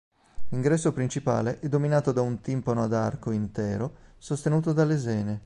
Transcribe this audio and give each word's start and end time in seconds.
L'ingresso 0.49 0.93
principale 0.93 1.59
è 1.59 1.69
dominato 1.69 2.11
da 2.11 2.21
un 2.21 2.41
timpano 2.41 2.81
ad 2.81 2.91
arco 2.91 3.29
intero 3.29 4.09
sostenuto 4.17 4.73
da 4.73 4.83
lesene. 4.83 5.39